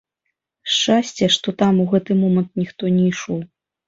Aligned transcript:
Шчасце, 0.75 1.27
што 1.35 1.53
там 1.59 1.81
у 1.83 1.85
гэты 1.91 2.17
момант 2.21 2.49
ніхто 2.61 2.83
не 2.97 3.05
ішоў. 3.11 3.39